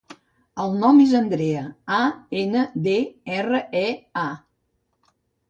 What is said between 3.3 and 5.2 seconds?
erra, e, a.